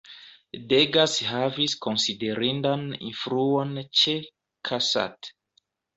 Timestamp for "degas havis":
0.71-1.75